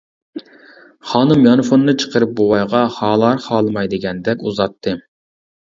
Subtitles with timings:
[1.09, 4.97] خانىم يانفونىنى چىقىرىپ بوۋايغا خالار-خالىماي دېگەندەك ئۇزاتتى.